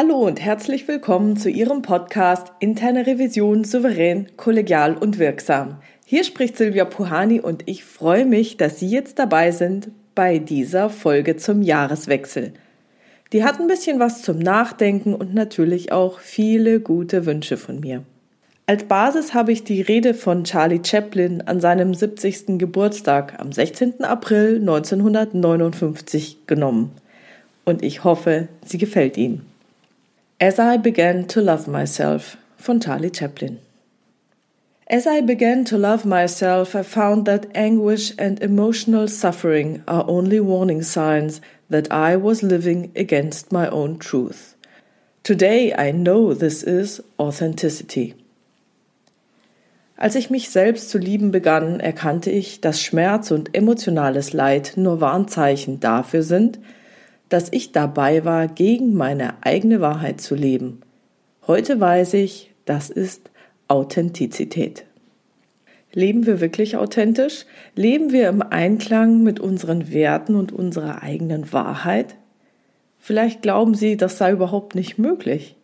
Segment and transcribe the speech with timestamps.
[0.00, 5.78] Hallo und herzlich willkommen zu Ihrem Podcast Interne Revision souverän, kollegial und wirksam.
[6.04, 10.88] Hier spricht Silvia Puhani und ich freue mich, dass Sie jetzt dabei sind bei dieser
[10.88, 12.52] Folge zum Jahreswechsel.
[13.32, 18.04] Die hat ein bisschen was zum Nachdenken und natürlich auch viele gute Wünsche von mir.
[18.66, 22.56] Als Basis habe ich die Rede von Charlie Chaplin an seinem 70.
[22.56, 24.04] Geburtstag am 16.
[24.04, 26.92] April 1959 genommen.
[27.64, 29.47] Und ich hoffe, sie gefällt Ihnen.
[30.40, 33.58] As I Began to Love Myself von Charlie Chaplin.
[34.86, 40.38] As I began to love myself, I found that anguish and emotional suffering are only
[40.38, 44.54] warning signs that I was living against my own truth.
[45.24, 48.14] Today I know this is authenticity.
[49.96, 55.00] Als ich mich selbst zu lieben begann, erkannte ich, dass Schmerz und emotionales Leid nur
[55.00, 56.60] Warnzeichen dafür sind,
[57.28, 60.80] dass ich dabei war, gegen meine eigene Wahrheit zu leben.
[61.46, 63.30] Heute weiß ich, das ist
[63.68, 64.84] Authentizität.
[65.92, 67.46] Leben wir wirklich authentisch?
[67.74, 72.16] Leben wir im Einklang mit unseren Werten und unserer eigenen Wahrheit?
[72.98, 75.56] Vielleicht glauben Sie, das sei überhaupt nicht möglich.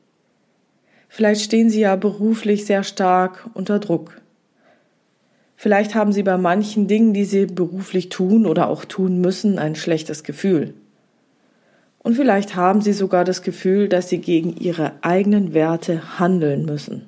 [1.09, 4.21] Vielleicht stehen Sie ja beruflich sehr stark unter Druck.
[5.57, 9.77] Vielleicht haben Sie bei manchen Dingen, die Sie beruflich tun oder auch tun müssen, ein
[9.77, 10.75] schlechtes Gefühl.
[12.05, 17.07] Und vielleicht haben Sie sogar das Gefühl, dass Sie gegen Ihre eigenen Werte handeln müssen.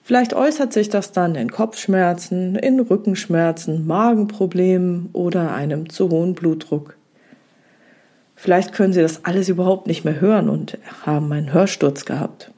[0.00, 6.96] Vielleicht äußert sich das dann in Kopfschmerzen, in Rückenschmerzen, Magenproblemen oder einem zu hohen Blutdruck.
[8.36, 12.52] Vielleicht können Sie das alles überhaupt nicht mehr hören und haben einen Hörsturz gehabt.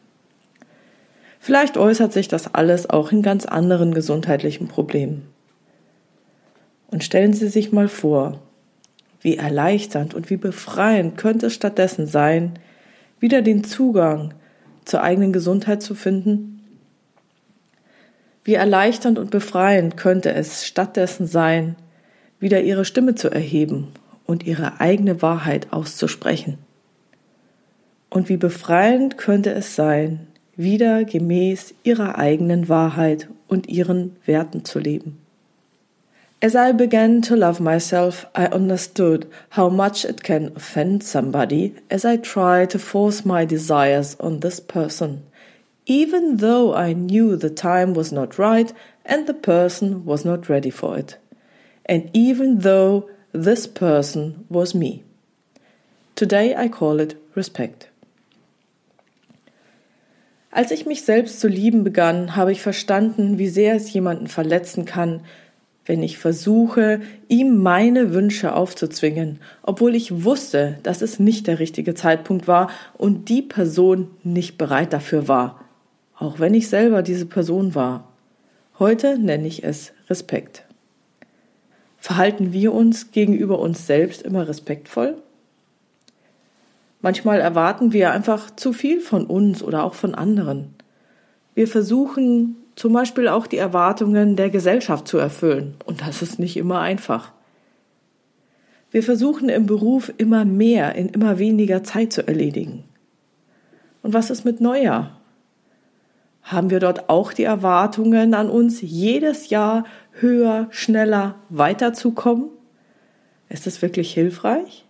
[1.41, 5.23] Vielleicht äußert sich das alles auch in ganz anderen gesundheitlichen Problemen.
[6.89, 8.39] Und stellen Sie sich mal vor,
[9.23, 12.59] wie erleichternd und wie befreiend könnte es stattdessen sein,
[13.21, 14.35] wieder den Zugang
[14.85, 16.61] zur eigenen Gesundheit zu finden?
[18.45, 21.77] Wie erleichternd und befreiend könnte es stattdessen sein,
[22.41, 23.89] wieder ihre Stimme zu erheben
[24.27, 26.59] und ihre eigene Wahrheit auszusprechen?
[28.11, 34.81] Und wie befreiend könnte es sein, wieder gemäß ihrer eigenen Wahrheit und ihren Werten zu
[34.81, 35.22] leben.
[36.43, 42.05] As I began to love myself, I understood how much it can offend somebody as
[42.05, 45.23] I try to force my desires on this person,
[45.87, 48.73] even though I knew the time was not right
[49.05, 51.17] and the person was not ready for it,
[51.87, 55.05] and even though this person was me.
[56.17, 57.89] Today I call it respect.
[60.51, 64.85] Als ich mich selbst zu lieben begann, habe ich verstanden, wie sehr es jemanden verletzen
[64.85, 65.23] kann,
[65.85, 71.95] wenn ich versuche, ihm meine Wünsche aufzuzwingen, obwohl ich wusste, dass es nicht der richtige
[71.95, 75.65] Zeitpunkt war und die Person nicht bereit dafür war,
[76.17, 78.09] auch wenn ich selber diese Person war.
[78.79, 80.65] Heute nenne ich es Respekt.
[81.99, 85.17] Verhalten wir uns gegenüber uns selbst immer respektvoll?
[87.01, 90.75] Manchmal erwarten wir einfach zu viel von uns oder auch von anderen.
[91.55, 95.75] Wir versuchen zum Beispiel auch die Erwartungen der Gesellschaft zu erfüllen.
[95.85, 97.33] Und das ist nicht immer einfach.
[98.91, 102.85] Wir versuchen im Beruf immer mehr in immer weniger Zeit zu erledigen.
[104.03, 105.19] Und was ist mit Neujahr?
[106.43, 112.51] Haben wir dort auch die Erwartungen an uns, jedes Jahr höher, schneller weiterzukommen?
[113.49, 114.85] Ist das wirklich hilfreich?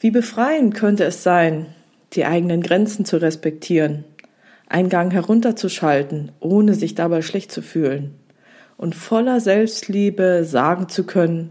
[0.00, 1.66] Wie befreiend könnte es sein,
[2.14, 4.04] die eigenen Grenzen zu respektieren,
[4.70, 8.14] einen Gang herunterzuschalten, ohne sich dabei schlecht zu fühlen
[8.78, 11.50] und voller Selbstliebe sagen zu können,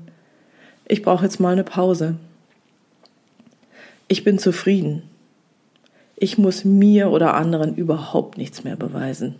[0.88, 2.16] ich brauche jetzt mal eine Pause.
[4.08, 5.04] Ich bin zufrieden.
[6.16, 9.36] Ich muss mir oder anderen überhaupt nichts mehr beweisen.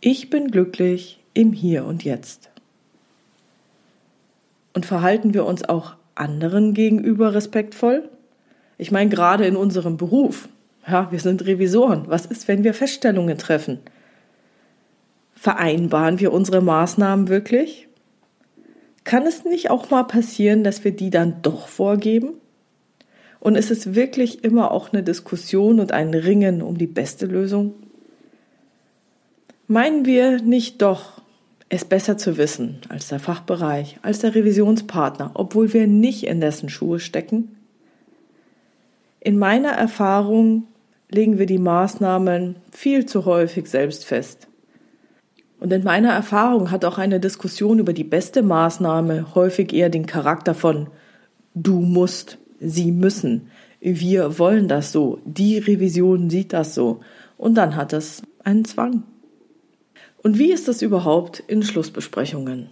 [0.00, 2.48] Ich bin glücklich im Hier und Jetzt.
[4.72, 8.08] Und verhalten wir uns auch anderen gegenüber respektvoll?
[8.78, 10.48] Ich meine, gerade in unserem Beruf.
[10.88, 12.04] Ja, wir sind Revisoren.
[12.06, 13.80] Was ist, wenn wir Feststellungen treffen?
[15.34, 17.88] Vereinbaren wir unsere Maßnahmen wirklich?
[19.04, 22.34] Kann es nicht auch mal passieren, dass wir die dann doch vorgeben?
[23.38, 27.74] Und ist es wirklich immer auch eine Diskussion und ein Ringen um die beste Lösung?
[29.66, 31.20] Meinen wir nicht doch,
[31.68, 36.70] es besser zu wissen als der Fachbereich, als der Revisionspartner, obwohl wir nicht in dessen
[36.70, 37.56] Schuhe stecken?
[39.20, 40.64] In meiner Erfahrung
[41.10, 44.48] legen wir die Maßnahmen viel zu häufig selbst fest.
[45.60, 50.06] Und in meiner Erfahrung hat auch eine Diskussion über die beste Maßnahme häufig eher den
[50.06, 50.88] Charakter von
[51.54, 53.50] du musst, sie müssen,
[53.80, 57.00] wir wollen das so, die Revision sieht das so.
[57.36, 59.04] Und dann hat es einen Zwang.
[60.22, 62.70] Und wie ist das überhaupt in Schlussbesprechungen?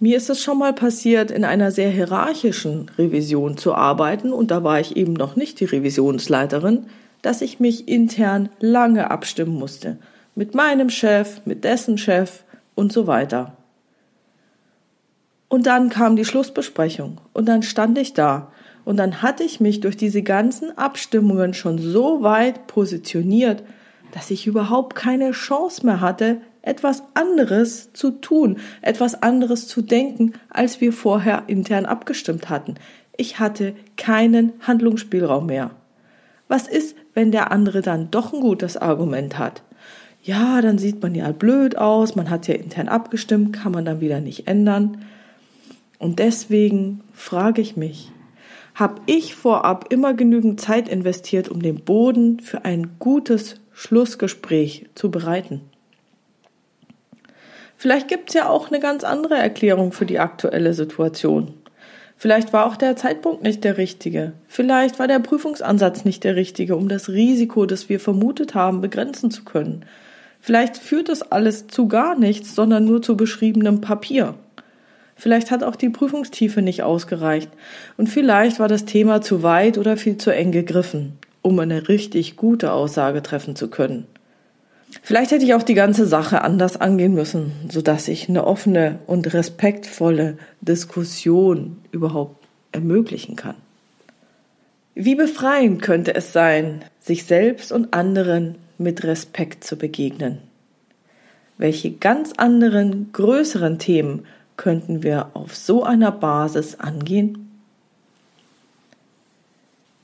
[0.00, 4.62] Mir ist es schon mal passiert, in einer sehr hierarchischen Revision zu arbeiten, und da
[4.62, 6.86] war ich eben noch nicht die Revisionsleiterin,
[7.22, 9.98] dass ich mich intern lange abstimmen musste.
[10.34, 12.44] Mit meinem Chef, mit dessen Chef
[12.74, 13.56] und so weiter.
[15.48, 18.52] Und dann kam die Schlussbesprechung und dann stand ich da
[18.84, 23.62] und dann hatte ich mich durch diese ganzen Abstimmungen schon so weit positioniert,
[24.12, 30.34] dass ich überhaupt keine Chance mehr hatte, etwas anderes zu tun, etwas anderes zu denken,
[30.50, 32.74] als wir vorher intern abgestimmt hatten.
[33.16, 35.70] Ich hatte keinen Handlungsspielraum mehr.
[36.46, 39.64] Was ist, wenn der andere dann doch ein gutes Argument hat?
[40.22, 44.00] Ja, dann sieht man ja blöd aus, man hat ja intern abgestimmt, kann man dann
[44.00, 45.04] wieder nicht ändern.
[45.98, 48.12] Und deswegen frage ich mich,
[48.76, 55.10] habe ich vorab immer genügend Zeit investiert, um den Boden für ein gutes Schlussgespräch zu
[55.10, 55.62] bereiten?
[57.76, 61.54] Vielleicht gibt es ja auch eine ganz andere Erklärung für die aktuelle Situation.
[62.20, 64.32] Vielleicht war auch der Zeitpunkt nicht der richtige.
[64.48, 69.30] Vielleicht war der Prüfungsansatz nicht der richtige, um das Risiko, das wir vermutet haben, begrenzen
[69.30, 69.84] zu können.
[70.40, 74.34] Vielleicht führt das alles zu gar nichts, sondern nur zu beschriebenem Papier.
[75.14, 77.50] Vielleicht hat auch die Prüfungstiefe nicht ausgereicht.
[77.96, 82.34] Und vielleicht war das Thema zu weit oder viel zu eng gegriffen, um eine richtig
[82.34, 84.08] gute Aussage treffen zu können.
[85.02, 89.32] Vielleicht hätte ich auch die ganze Sache anders angehen müssen, sodass ich eine offene und
[89.34, 93.56] respektvolle Diskussion überhaupt ermöglichen kann.
[94.94, 100.38] Wie befreiend könnte es sein, sich selbst und anderen mit Respekt zu begegnen?
[101.56, 104.24] Welche ganz anderen, größeren Themen
[104.56, 107.48] könnten wir auf so einer Basis angehen?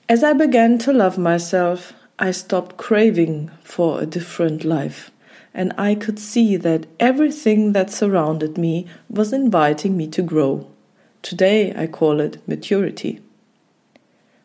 [0.06, 5.10] As I began to love myself, I stopped craving for a different life,
[5.52, 10.66] and I could see that everything that surrounded me was inviting me to grow.
[11.22, 13.20] Today I call it maturity.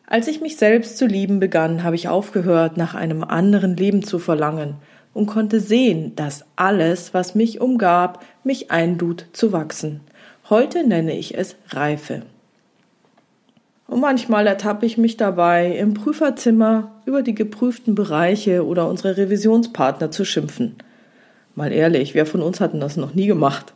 [0.06, 4.18] Als ich mich selbst zu lieben begann, habe ich aufgehört, nach einem anderen Leben zu
[4.18, 4.74] verlangen
[5.14, 10.00] und konnte sehen, dass alles, was mich umgab, mich einlud zu wachsen.
[10.48, 12.22] Heute nenne ich es Reife.
[13.90, 20.12] Und manchmal ertappe ich mich dabei, im Prüferzimmer über die geprüften Bereiche oder unsere Revisionspartner
[20.12, 20.76] zu schimpfen.
[21.56, 23.72] Mal ehrlich, wer von uns hat denn das noch nie gemacht?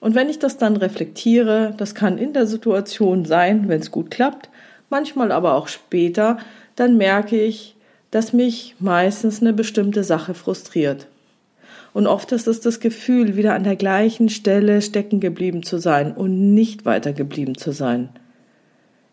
[0.00, 4.10] Und wenn ich das dann reflektiere, das kann in der Situation sein, wenn es gut
[4.10, 4.48] klappt,
[4.88, 6.38] manchmal aber auch später,
[6.74, 7.76] dann merke ich,
[8.10, 11.08] dass mich meistens eine bestimmte Sache frustriert.
[11.92, 16.12] Und oft ist es das Gefühl, wieder an der gleichen Stelle stecken geblieben zu sein
[16.12, 18.08] und nicht weitergeblieben zu sein.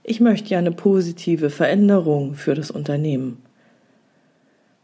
[0.03, 3.37] Ich möchte ja eine positive Veränderung für das Unternehmen.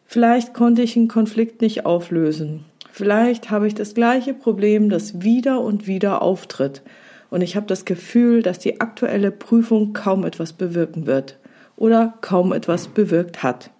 [0.06, 2.66] Vielleicht konnte ich einen Konflikt nicht auflösen.
[2.92, 6.84] Vielleicht habe ich das gleiche Problem, das wieder und wieder auftritt.
[7.30, 11.38] Und ich habe das Gefühl, dass die aktuelle Prüfung kaum etwas bewirken wird
[11.76, 13.72] oder kaum etwas bewirkt hat.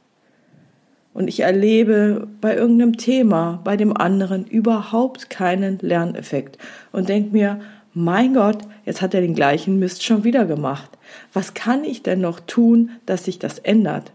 [1.14, 6.58] Und ich erlebe bei irgendeinem Thema, bei dem anderen überhaupt keinen Lerneffekt
[6.92, 7.60] und denke mir,
[7.94, 10.97] mein Gott, jetzt hat er den gleichen Mist schon wieder gemacht.
[11.34, 14.12] Was kann ich denn noch tun, dass sich das ändert?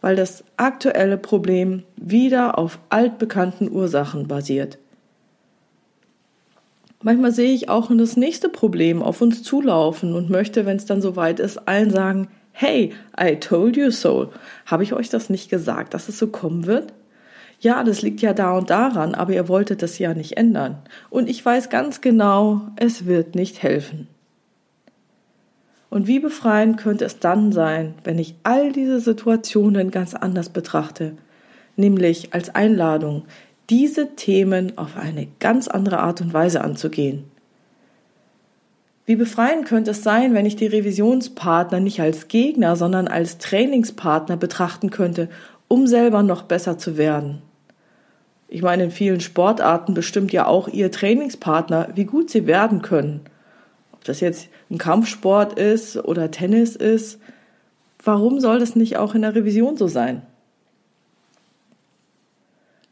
[0.00, 4.78] Weil das aktuelle Problem wieder auf altbekannten Ursachen basiert.
[7.02, 11.00] Manchmal sehe ich auch das nächste Problem auf uns zulaufen und möchte, wenn es dann
[11.00, 14.32] soweit ist, allen sagen, hey, I told you so.
[14.66, 16.92] Habe ich euch das nicht gesagt, dass es so kommen wird?
[17.60, 20.78] ja, das liegt ja da und daran, aber ihr wolltet das ja nicht ändern.
[21.10, 24.06] Und ich weiß ganz genau, es wird nicht helfen.
[25.90, 31.14] Und wie befreiend könnte es dann sein, wenn ich all diese Situationen ganz anders betrachte,
[31.76, 33.24] nämlich als Einladung,
[33.70, 37.24] diese Themen auf eine ganz andere Art und Weise anzugehen.
[39.06, 44.36] Wie befreiend könnte es sein, wenn ich die Revisionspartner nicht als Gegner, sondern als Trainingspartner
[44.36, 45.30] betrachten könnte,
[45.66, 47.40] um selber noch besser zu werden.
[48.48, 53.20] Ich meine, in vielen Sportarten bestimmt ja auch ihr Trainingspartner, wie gut sie werden können.
[53.98, 57.20] Ob das jetzt ein Kampfsport ist oder Tennis ist,
[58.02, 60.22] warum soll das nicht auch in der Revision so sein?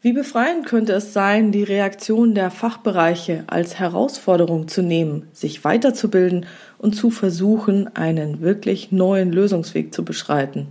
[0.03, 6.47] Wie befreiend könnte es sein, die Reaktion der Fachbereiche als Herausforderung zu nehmen, sich weiterzubilden
[6.79, 10.69] und zu versuchen, einen wirklich neuen Lösungsweg zu beschreiten?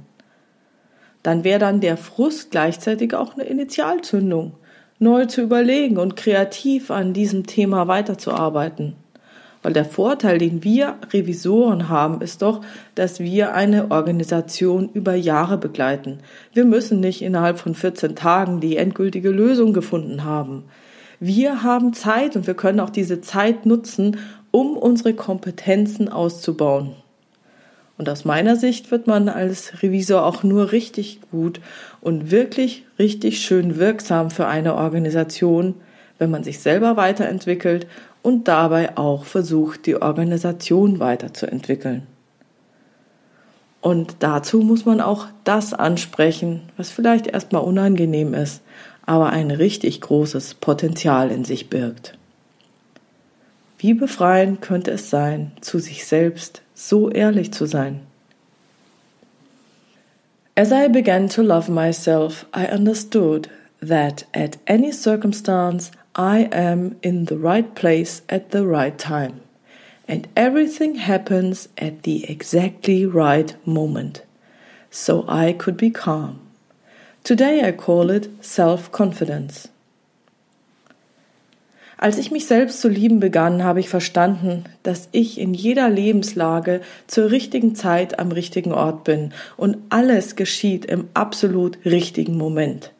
[1.23, 4.53] Dann wäre dann der Frust gleichzeitig auch eine Initialzündung
[4.99, 8.95] neu zu überlegen und kreativ an diesem Thema weiterzuarbeiten.
[9.65, 12.61] Weil der Vorteil, den wir Revisoren haben, ist doch,
[12.93, 16.19] dass wir eine Organisation über Jahre begleiten.
[16.53, 20.65] Wir müssen nicht innerhalb von 14 Tagen die endgültige Lösung gefunden haben.
[21.19, 24.17] Wir haben Zeit und wir können auch diese Zeit nutzen,
[24.51, 26.91] um unsere Kompetenzen auszubauen.
[27.97, 31.59] Und aus meiner Sicht wird man als Revisor auch nur richtig gut
[32.01, 35.73] und wirklich richtig schön wirksam für eine Organisation,
[36.17, 37.87] wenn man sich selber weiterentwickelt
[38.21, 42.07] und dabei auch versucht, die Organisation weiterzuentwickeln.
[43.81, 48.63] Und dazu muss man auch das ansprechen, was vielleicht erstmal unangenehm ist,
[49.05, 52.17] aber ein richtig großes Potenzial in sich birgt.
[53.77, 57.99] Wie befreiend könnte es sein, zu sich selbst so ehrlich zu sein?
[60.55, 63.49] As I began to love myself, I understood
[63.81, 69.41] that at any circumstance I am in the right place at the right time,
[70.07, 74.23] and everything happens at the exactly right moment,
[74.89, 76.39] so I could be calm.
[77.25, 79.67] Today I call it self-confidence.
[81.97, 86.79] Als ich mich selbst zu lieben begann, habe ich verstanden, dass ich in jeder Lebenslage
[87.07, 92.93] zur richtigen Zeit am richtigen Ort bin und alles geschieht im absolut richtigen Moment.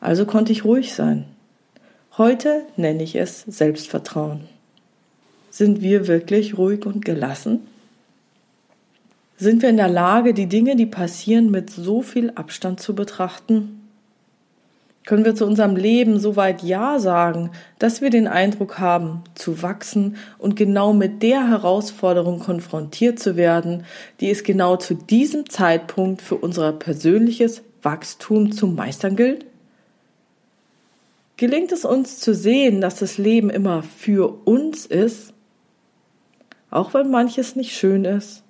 [0.00, 1.24] Also konnte ich ruhig sein.
[2.18, 4.40] Heute nenne ich es Selbstvertrauen.
[5.50, 7.68] Sind wir wirklich ruhig und gelassen?
[9.36, 13.88] Sind wir in der Lage, die Dinge, die passieren, mit so viel Abstand zu betrachten?
[15.06, 19.62] Können wir zu unserem Leben so weit Ja sagen, dass wir den Eindruck haben, zu
[19.62, 23.84] wachsen und genau mit der Herausforderung konfrontiert zu werden,
[24.18, 29.46] die es genau zu diesem Zeitpunkt für unser persönliches Wachstum zu meistern gilt?
[31.38, 35.32] Gelingt es uns zu sehen, dass das Leben immer für uns ist,
[36.70, 38.42] auch wenn manches nicht schön ist?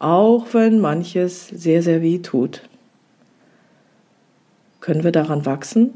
[0.00, 2.62] auch wenn manches sehr, sehr weh tut.
[4.80, 5.92] Können wir daran wachsen?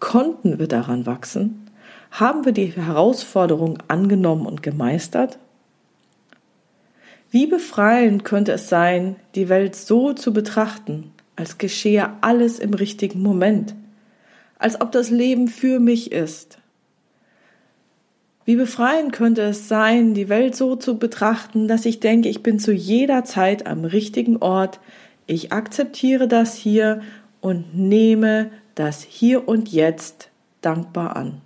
[0.00, 1.70] Konnten wir daran wachsen?
[2.10, 5.38] Haben wir die Herausforderung angenommen und gemeistert?
[7.30, 13.22] Wie befreiend könnte es sein, die Welt so zu betrachten, als geschehe alles im richtigen
[13.22, 13.74] Moment,
[14.58, 16.58] als ob das Leben für mich ist,
[18.44, 22.58] wie befreiend könnte es sein, die Welt so zu betrachten, dass ich denke, ich bin
[22.58, 24.80] zu jeder Zeit am richtigen Ort,
[25.26, 27.00] ich akzeptiere das hier
[27.40, 30.28] und nehme das hier und jetzt
[30.60, 31.40] dankbar an.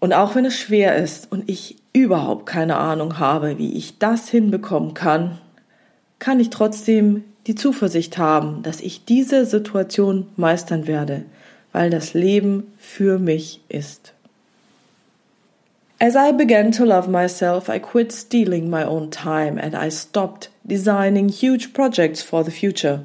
[0.00, 4.28] Und auch wenn es schwer ist und ich überhaupt keine Ahnung habe, wie ich das
[4.28, 5.38] hinbekommen kann,
[6.18, 11.24] kann ich trotzdem die Zuversicht haben, dass ich diese Situation meistern werde,
[11.72, 14.12] weil das Leben für mich ist.
[16.02, 20.48] As I began to love myself, I quit stealing my own time and I stopped
[20.66, 23.04] designing huge projects for the future.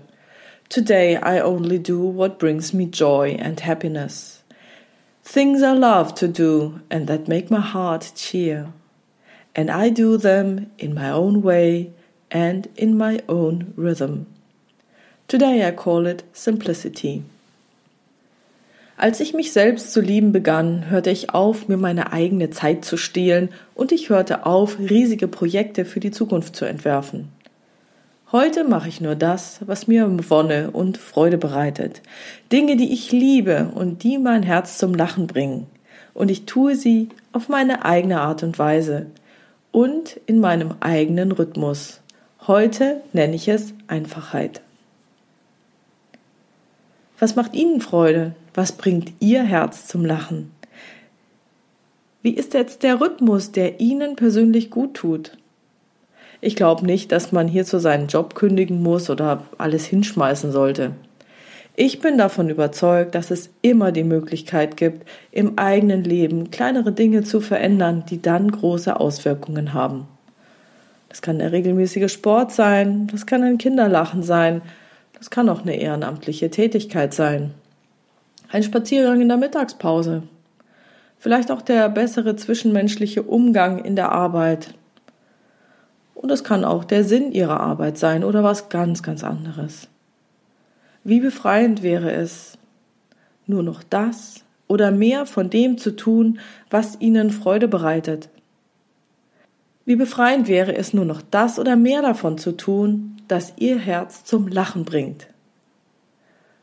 [0.70, 4.42] Today, I only do what brings me joy and happiness.
[5.24, 8.72] Things I love to do and that make my heart cheer.
[9.54, 11.92] And I do them in my own way
[12.32, 14.28] and in my own rhythm.
[15.28, 17.24] Today, I call it simplicity.
[18.98, 22.96] Als ich mich selbst zu lieben begann, hörte ich auf, mir meine eigene Zeit zu
[22.96, 27.28] stehlen und ich hörte auf, riesige Projekte für die Zukunft zu entwerfen.
[28.32, 32.02] Heute mache ich nur das, was mir Wonne und Freude bereitet.
[32.52, 35.68] Dinge, die ich liebe und die mein Herz zum Lachen bringen.
[36.14, 39.08] Und ich tue sie auf meine eigene Art und Weise
[39.72, 42.00] und in meinem eigenen Rhythmus.
[42.48, 44.62] Heute nenne ich es Einfachheit.
[47.18, 48.36] Was macht Ihnen Freude?
[48.54, 50.52] Was bringt Ihr Herz zum Lachen?
[52.22, 55.38] Wie ist jetzt der Rhythmus, der Ihnen persönlich gut tut?
[56.42, 60.92] Ich glaube nicht, dass man hierzu seinen Job kündigen muss oder alles hinschmeißen sollte.
[61.78, 67.24] Ich bin davon überzeugt, dass es immer die Möglichkeit gibt, im eigenen Leben kleinere Dinge
[67.24, 70.08] zu verändern, die dann große Auswirkungen haben.
[71.10, 74.62] Das kann der regelmäßige Sport sein, das kann ein Kinderlachen sein,
[75.18, 77.54] das kann auch eine ehrenamtliche Tätigkeit sein.
[78.50, 80.24] Ein Spaziergang in der Mittagspause.
[81.18, 84.74] Vielleicht auch der bessere zwischenmenschliche Umgang in der Arbeit.
[86.14, 89.88] Und es kann auch der Sinn ihrer Arbeit sein oder was ganz, ganz anderes.
[91.04, 92.58] Wie befreiend wäre es,
[93.48, 98.30] nur noch das oder mehr von dem zu tun, was ihnen Freude bereitet.
[99.86, 104.24] Wie befreiend wäre es nur noch das oder mehr davon zu tun, das ihr Herz
[104.24, 105.28] zum Lachen bringt.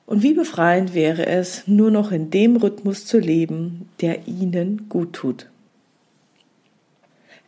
[0.06, 5.12] Und wie befreiend wäre es, nur noch in dem Rhythmus zu leben, der ihnen gut
[5.12, 5.48] tut.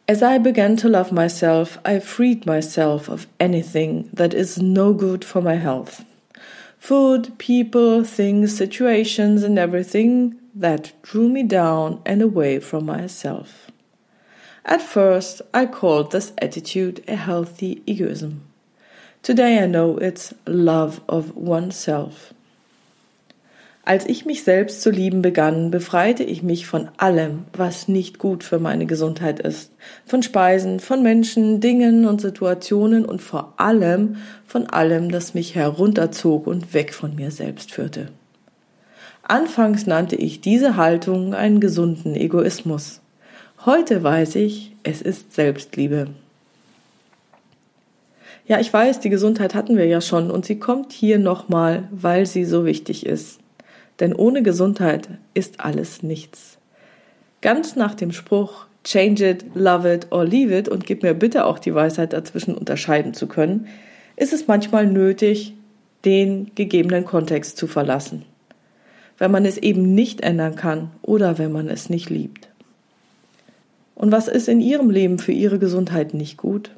[0.06, 5.24] As I began to love myself, I freed myself of anything that is no good
[5.24, 6.04] for my health.
[6.78, 13.70] Food, people, things, situations, and everything that drew me down and away from myself.
[14.66, 18.42] At first, I called this attitude a healthy egoism.
[19.24, 22.34] Today I know it's love of oneself.
[23.82, 28.44] Als ich mich selbst zu lieben begann, befreite ich mich von allem, was nicht gut
[28.44, 29.72] für meine Gesundheit ist.
[30.04, 34.16] Von Speisen, von Menschen, Dingen und Situationen und vor allem
[34.46, 38.08] von allem, das mich herunterzog und weg von mir selbst führte.
[39.22, 43.00] Anfangs nannte ich diese Haltung einen gesunden Egoismus.
[43.64, 46.08] Heute weiß ich, es ist Selbstliebe.
[48.46, 52.26] Ja, ich weiß, die Gesundheit hatten wir ja schon und sie kommt hier nochmal, weil
[52.26, 53.40] sie so wichtig ist.
[54.00, 56.58] Denn ohne Gesundheit ist alles nichts.
[57.40, 61.46] Ganz nach dem Spruch Change it, love it or leave it und gib mir bitte
[61.46, 63.66] auch die Weisheit dazwischen unterscheiden zu können,
[64.16, 65.54] ist es manchmal nötig,
[66.04, 68.26] den gegebenen Kontext zu verlassen.
[69.16, 72.48] Wenn man es eben nicht ändern kann oder wenn man es nicht liebt.
[73.94, 76.70] Und was ist in Ihrem Leben für Ihre Gesundheit nicht gut?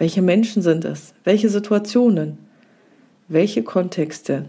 [0.00, 1.12] Welche Menschen sind es?
[1.24, 2.38] Welche Situationen?
[3.28, 4.46] Welche Kontexte?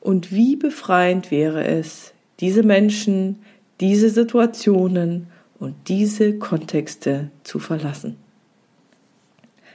[0.00, 3.40] Und wie befreiend wäre es, diese Menschen,
[3.80, 5.26] diese Situationen
[5.58, 8.18] und diese Kontexte zu verlassen.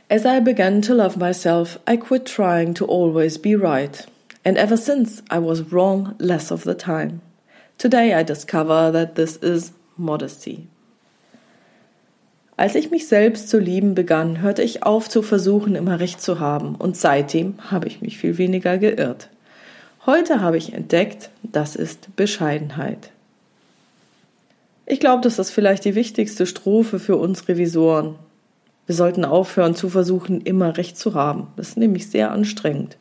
[0.07, 4.07] As I began to love myself, I quit trying to always be right.
[4.45, 7.19] And ever since, I was wrong less of the time.
[7.77, 10.69] Today I discover that this is modesty.
[12.57, 16.39] Als ich mich selbst zu lieben begann, hörte ich auf zu versuchen, immer recht zu
[16.39, 19.29] haben, und seitdem habe ich mich viel weniger geirrt.
[20.05, 23.11] Heute habe ich entdeckt, das ist Bescheidenheit.
[24.85, 28.15] Ich glaube, das ist vielleicht die wichtigste Strophe für uns Revisoren.
[28.85, 31.47] Wir sollten aufhören zu versuchen, immer recht zu haben.
[31.57, 32.97] Das ist nämlich sehr anstrengend.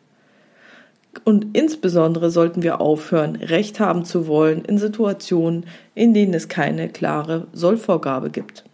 [1.24, 6.88] Und insbesondere sollten wir aufhören, Recht haben zu wollen in Situationen, in denen es keine
[6.88, 8.64] klare Sollvorgabe gibt.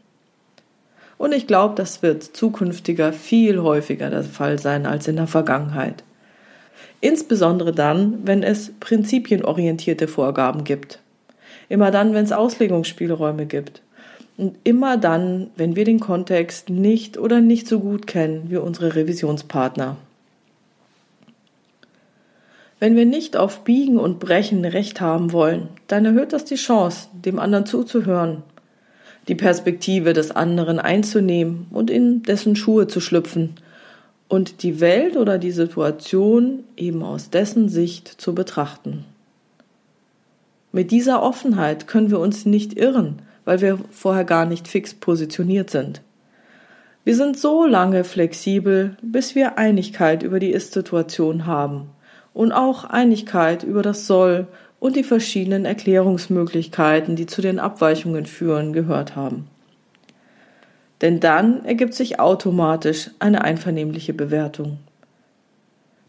[1.21, 6.03] Und ich glaube, das wird zukünftiger viel häufiger der Fall sein als in der Vergangenheit.
[7.03, 10.99] Insbesondere dann, wenn es prinzipienorientierte Vorgaben gibt.
[11.69, 13.83] Immer dann, wenn es Auslegungsspielräume gibt.
[14.39, 18.95] Und immer dann, wenn wir den Kontext nicht oder nicht so gut kennen wie unsere
[18.97, 19.99] Revisionspartner.
[22.79, 27.09] Wenn wir nicht auf Biegen und Brechen Recht haben wollen, dann erhöht das die Chance,
[27.13, 28.43] dem anderen zuzuhören,
[29.31, 33.55] die Perspektive des anderen einzunehmen und in dessen Schuhe zu schlüpfen
[34.27, 39.05] und die Welt oder die Situation eben aus dessen Sicht zu betrachten.
[40.73, 45.71] Mit dieser Offenheit können wir uns nicht irren, weil wir vorher gar nicht fix positioniert
[45.71, 46.03] sind.
[47.05, 51.91] Wir sind so lange flexibel, bis wir Einigkeit über die Ist-Situation haben
[52.35, 54.49] und auch Einigkeit über das Soll
[54.81, 59.47] und die verschiedenen Erklärungsmöglichkeiten, die zu den Abweichungen führen, gehört haben
[61.01, 64.79] denn dann ergibt sich automatisch eine einvernehmliche Bewertung.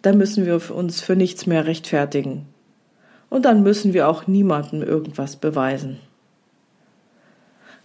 [0.02, 2.48] Dann müssen wir uns für nichts mehr rechtfertigen.
[3.30, 5.98] Und dann müssen wir auch niemandem irgendwas beweisen.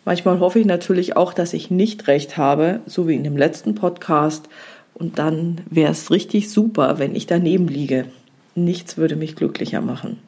[0.04, 3.74] Manchmal hoffe ich natürlich auch, dass ich nicht recht habe, so wie in dem letzten
[3.74, 4.48] Podcast.
[4.94, 8.06] Und dann wäre es richtig super, wenn ich daneben liege.
[8.54, 10.18] Nichts würde mich glücklicher machen.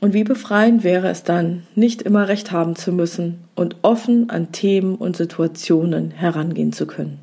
[0.00, 4.50] Und wie befreiend wäre es dann, nicht immer recht haben zu müssen und offen an
[4.50, 7.20] Themen und Situationen herangehen zu können.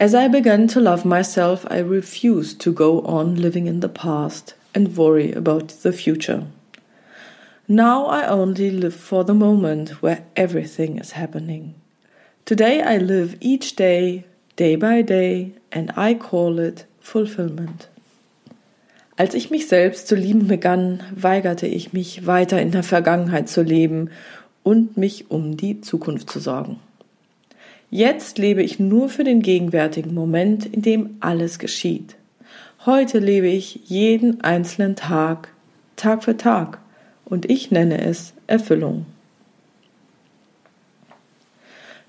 [0.00, 4.56] As I began to love myself, I refused to go on living in the past
[4.74, 6.46] and worry about the future.
[7.68, 11.74] Now I only live for the moment where everything is happening.
[12.44, 14.24] Today I live each day,
[14.56, 17.86] day by day, and I call it fulfillment.
[19.16, 23.62] Als ich mich selbst zu lieben begann, weigerte ich mich, weiter in der Vergangenheit zu
[23.62, 24.10] leben
[24.62, 26.78] und mich um die Zukunft zu sorgen.
[27.90, 32.16] Jetzt lebe ich nur für den gegenwärtigen Moment, in dem alles geschieht.
[32.86, 35.52] Heute lebe ich jeden einzelnen Tag,
[35.96, 36.78] Tag für Tag,
[37.26, 39.04] und ich nenne es Erfüllung.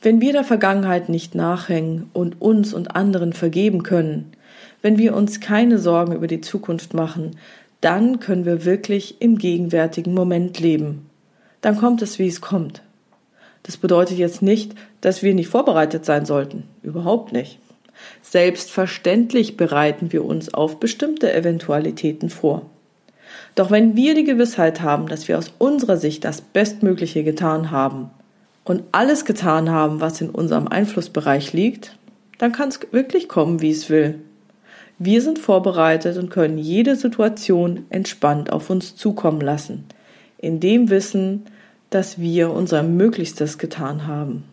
[0.02, 4.32] Wenn wir der Vergangenheit nicht nachhängen und uns und anderen vergeben können,
[4.84, 7.38] wenn wir uns keine Sorgen über die Zukunft machen,
[7.82, 11.10] dann können wir wirklich im gegenwärtigen Moment leben.
[11.62, 12.84] Dann kommt es, wie es kommt.
[13.64, 16.66] Das bedeutet jetzt nicht, dass wir nicht vorbereitet sein sollten.
[16.84, 17.60] Überhaupt nicht.
[18.22, 22.66] Selbstverständlich bereiten wir uns auf bestimmte Eventualitäten vor.
[23.56, 28.10] Doch wenn wir die Gewissheit haben, dass wir aus unserer Sicht das Bestmögliche getan haben
[28.66, 31.98] und alles getan haben, was in unserem Einflussbereich liegt,
[32.38, 34.20] dann kann es wirklich kommen, wie es will.
[35.00, 39.86] Wir sind vorbereitet und können jede Situation entspannt auf uns zukommen lassen,
[40.38, 41.46] in dem Wissen,
[41.90, 44.46] dass wir unser Möglichstes getan haben.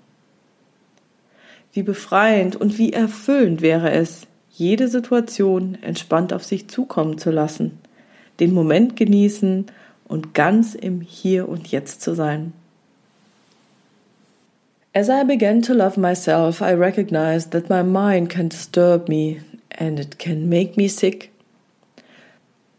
[1.72, 7.78] Wie befreiend und wie erfüllend wäre es, jede Situation entspannt auf sich zukommen zu lassen,
[8.40, 9.66] den Moment genießen
[10.08, 12.52] und ganz im Hier und Jetzt zu sein.
[14.92, 19.36] As I began to love myself, I recognized that my mind can disturb me
[19.72, 21.32] and it can make me sick.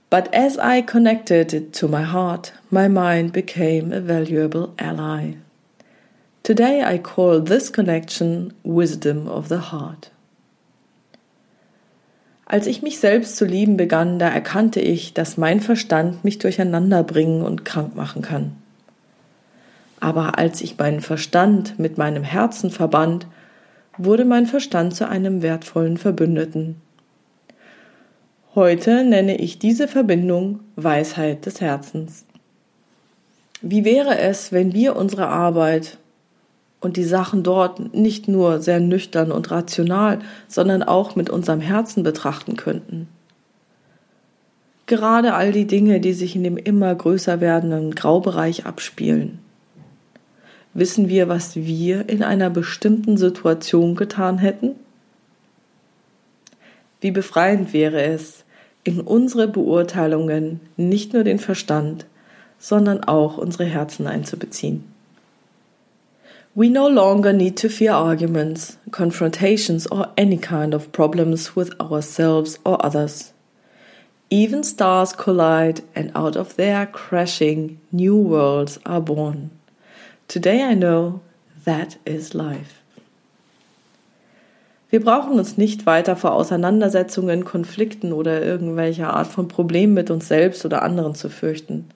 [0.09, 5.35] But as I connected it to my heart, my mind became a valuable ally.
[6.43, 10.11] Today I call this connection wisdom of the heart.
[12.45, 17.03] Als ich mich selbst zu lieben begann, da erkannte ich, dass mein Verstand mich durcheinander
[17.03, 18.57] bringen und krank machen kann.
[20.01, 23.27] Aber als ich meinen Verstand mit meinem Herzen verband,
[24.03, 26.75] wurde mein Verstand zu einem wertvollen Verbündeten.
[28.55, 32.25] Heute nenne ich diese Verbindung Weisheit des Herzens.
[33.61, 35.97] Wie wäre es, wenn wir unsere Arbeit
[36.79, 42.03] und die Sachen dort nicht nur sehr nüchtern und rational, sondern auch mit unserem Herzen
[42.03, 43.07] betrachten könnten?
[44.87, 49.39] Gerade all die Dinge, die sich in dem immer größer werdenden Graubereich abspielen
[50.73, 54.75] Wissen wir, was wir in einer bestimmten Situation getan hätten?
[57.01, 58.45] Wie befreiend wäre es,
[58.83, 62.05] in unsere Beurteilungen nicht nur den Verstand,
[62.57, 64.85] sondern auch unsere Herzen einzubeziehen.
[66.53, 72.59] We no longer need to fear arguments, confrontations, or any kind of problems with ourselves
[72.65, 73.33] or others.
[74.29, 79.51] Even stars collide, and out of their crashing, new worlds are born.
[80.31, 81.19] Today I know
[81.65, 82.79] that is life.
[84.89, 90.29] Wir brauchen uns nicht weiter vor Auseinandersetzungen, Konflikten oder irgendwelcher Art von Problem mit uns
[90.29, 91.89] selbst oder anderen zu fürchten.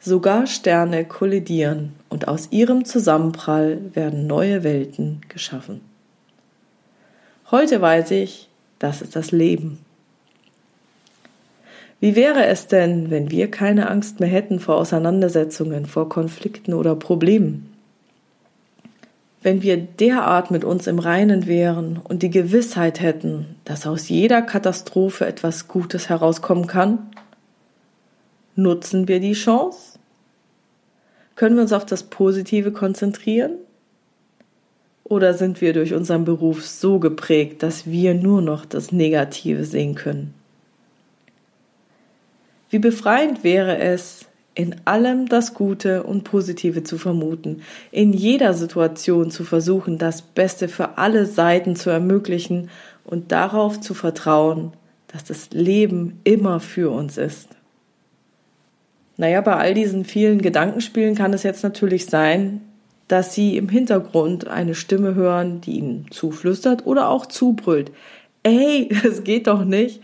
[0.00, 5.82] Sogar Sterne kollidieren und aus ihrem Zusammenprall werden neue Welten geschaffen.
[7.50, 9.83] Heute weiß ich, das ist das Leben.
[12.00, 16.94] Wie wäre es denn, wenn wir keine Angst mehr hätten vor Auseinandersetzungen, vor Konflikten oder
[16.96, 17.72] Problemen?
[19.42, 24.40] Wenn wir derart mit uns im Reinen wären und die Gewissheit hätten, dass aus jeder
[24.40, 27.10] Katastrophe etwas Gutes herauskommen kann?
[28.56, 29.98] Nutzen wir die Chance?
[31.36, 33.52] Können wir uns auf das Positive konzentrieren?
[35.04, 39.94] Oder sind wir durch unseren Beruf so geprägt, dass wir nur noch das Negative sehen
[39.94, 40.32] können?
[42.74, 49.30] Wie befreiend wäre es, in allem das Gute und Positive zu vermuten, in jeder Situation
[49.30, 52.70] zu versuchen, das Beste für alle Seiten zu ermöglichen
[53.04, 54.72] und darauf zu vertrauen,
[55.06, 57.50] dass das Leben immer für uns ist.
[59.18, 62.60] Naja, bei all diesen vielen Gedankenspielen kann es jetzt natürlich sein,
[63.06, 67.92] dass Sie im Hintergrund eine Stimme hören, die Ihnen zuflüstert oder auch zubrüllt.
[68.42, 70.00] Ey, es geht doch nicht.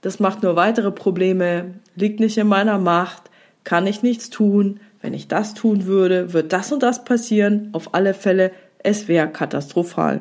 [0.00, 3.30] Das macht nur weitere Probleme, liegt nicht in meiner Macht,
[3.64, 4.80] kann ich nichts tun.
[5.02, 7.68] Wenn ich das tun würde, wird das und das passieren.
[7.72, 10.20] Auf alle Fälle, es wäre katastrophal.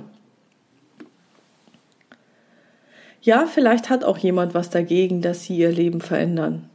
[3.21, 6.69] Ja, vielleicht hat auch jemand was dagegen, dass Sie Ihr Leben verändern.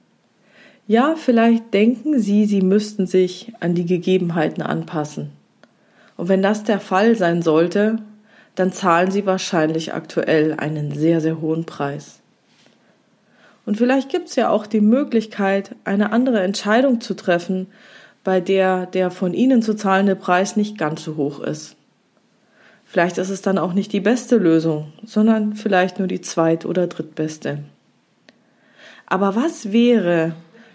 [0.86, 5.30] Ja, vielleicht denken Sie, Sie müssten sich an die Gegebenheiten anpassen.
[6.16, 7.96] Und wenn das der Fall sein sollte,
[8.54, 12.21] dann zahlen Sie wahrscheinlich aktuell einen sehr, sehr hohen Preis.
[13.64, 17.68] Und vielleicht gibt es ja auch die Möglichkeit, eine andere Entscheidung zu treffen,
[18.24, 21.76] bei der der von Ihnen zu zahlende Preis nicht ganz so hoch ist.
[22.84, 26.86] Vielleicht ist es dann auch nicht die beste Lösung, sondern vielleicht nur die zweit- oder
[26.86, 27.60] drittbeste.
[29.06, 30.34] Aber was wäre,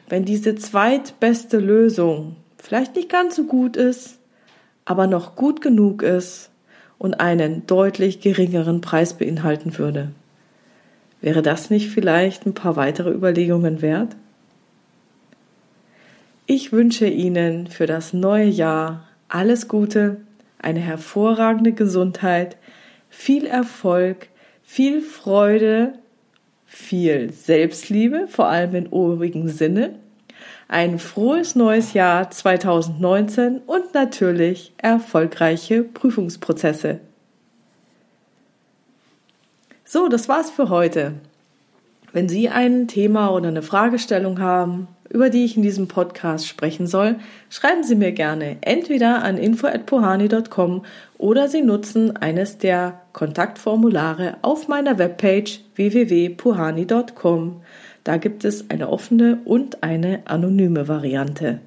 [0.10, 4.18] wenn diese zweitbeste Lösung vielleicht nicht ganz so gut ist,
[4.86, 6.50] aber noch gut genug ist
[6.98, 10.10] und einen deutlich geringeren Preis beinhalten würde?
[11.22, 14.16] Wäre das nicht vielleicht ein paar weitere Überlegungen wert?
[16.46, 20.22] Ich wünsche Ihnen für das neue Jahr alles Gute,
[20.60, 22.58] eine hervorragende Gesundheit,
[23.10, 24.30] viel Erfolg,
[24.64, 25.94] viel Freude,
[26.66, 29.96] viel Selbstliebe, vor allem in obigen Sinne,
[30.68, 37.00] ein frohes neues Jahr 2019 und natürlich erfolgreiche Prüfungsprozesse.
[39.90, 41.14] So, das war's für heute.
[42.12, 46.88] Wenn Sie ein Thema oder eine Fragestellung haben, über die ich in diesem Podcast sprechen
[46.88, 47.16] soll,
[47.50, 50.84] schreiben Sie mir gerne entweder an info@pohani.com
[51.18, 57.62] oder Sie nutzen eines der Kontaktformulare auf meiner Webpage www.puhani.com.
[58.04, 61.62] Da gibt es eine offene und eine anonyme Variante.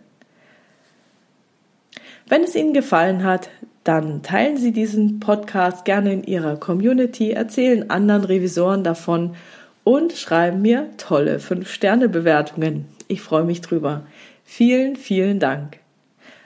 [2.29, 3.49] Wenn es Ihnen gefallen hat,
[3.91, 9.35] dann teilen Sie diesen Podcast gerne in Ihrer Community, erzählen anderen Revisoren davon
[9.83, 12.85] und schreiben mir tolle 5-Sterne-Bewertungen.
[13.09, 14.05] Ich freue mich drüber.
[14.45, 15.81] Vielen, vielen Dank.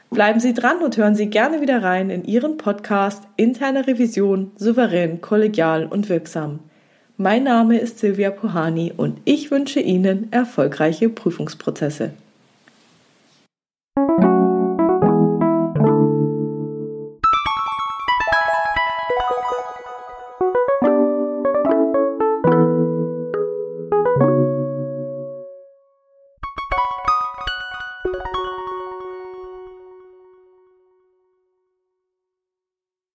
[0.08, 5.20] Bleiben Sie dran und hören Sie gerne wieder rein in Ihren Podcast Interne Revision souverän,
[5.20, 6.60] kollegial und wirksam.
[7.18, 12.12] Mein Name ist Silvia Puhani und ich wünsche Ihnen erfolgreiche Prüfungsprozesse.